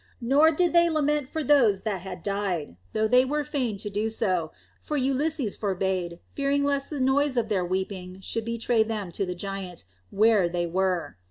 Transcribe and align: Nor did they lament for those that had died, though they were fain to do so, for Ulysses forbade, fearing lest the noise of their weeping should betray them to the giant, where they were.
Nor 0.19 0.49
did 0.49 0.73
they 0.73 0.89
lament 0.89 1.29
for 1.29 1.43
those 1.43 1.81
that 1.81 2.01
had 2.01 2.23
died, 2.23 2.75
though 2.91 3.07
they 3.07 3.23
were 3.23 3.43
fain 3.43 3.77
to 3.77 3.87
do 3.91 4.09
so, 4.09 4.51
for 4.81 4.97
Ulysses 4.97 5.55
forbade, 5.55 6.19
fearing 6.33 6.63
lest 6.65 6.89
the 6.89 6.99
noise 6.99 7.37
of 7.37 7.49
their 7.49 7.63
weeping 7.63 8.19
should 8.19 8.45
betray 8.45 8.81
them 8.81 9.11
to 9.11 9.27
the 9.27 9.35
giant, 9.35 9.85
where 10.09 10.49
they 10.49 10.65
were. 10.65 11.17